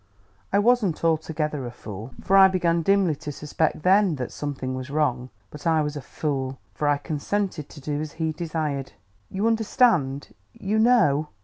[0.51, 4.89] I wasn't altogether a fool, for I began dimly to suspect, then, that something was
[4.89, 8.93] wrong; but I was a fool, for I consented to do as he desired.
[9.31, 11.27] You understand you know